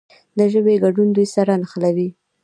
د 0.37 0.39
ژبې 0.53 0.75
ګډون 0.83 1.07
دوی 1.15 1.27
سره 1.35 1.51
نښلوي. 1.61 2.09